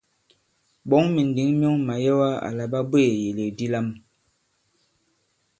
[0.89, 3.87] Ɓɔ̌ŋ mìndǐŋ myɔŋ màyɛwa àla ɓa bweè ìyèlèk di lam.